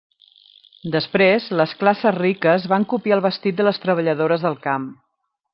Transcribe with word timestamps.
Després, 0.95 1.49
les 1.59 1.75
classes 1.83 2.17
riques 2.17 2.67
van 2.73 2.89
copiar 2.97 3.21
el 3.21 3.23
vestit 3.29 3.61
de 3.63 3.71
les 3.71 3.83
treballadores 3.87 4.49
del 4.51 4.59
camp. 4.69 4.93